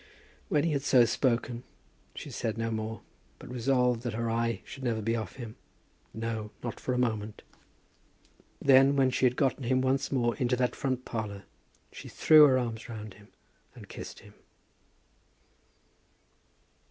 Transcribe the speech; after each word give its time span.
When 0.49 0.63
he 0.63 0.71
had 0.71 0.81
so 0.81 1.05
spoken 1.05 1.61
she 2.15 2.31
said 2.31 2.57
no 2.57 2.71
more, 2.71 3.01
but 3.37 3.51
resolved 3.51 4.01
that 4.01 4.15
her 4.15 4.31
eye 4.31 4.61
should 4.65 4.81
never 4.81 4.99
be 4.99 5.15
off 5.15 5.35
him, 5.35 5.57
no, 6.11 6.49
not 6.63 6.79
for 6.79 6.93
a 6.95 6.97
moment. 6.97 7.43
Then, 8.59 8.95
when 8.95 9.11
she 9.11 9.27
had 9.27 9.35
gotten 9.35 9.63
him 9.63 9.79
once 9.79 10.11
more 10.11 10.35
into 10.37 10.55
that 10.55 10.75
front 10.75 11.05
parlour, 11.05 11.43
she 11.91 12.09
threw 12.09 12.47
her 12.47 12.57
arms 12.57 12.89
round 12.89 13.13
him 13.13 13.27
and 13.75 13.87
kissed 13.87 14.21
him. 14.21 14.33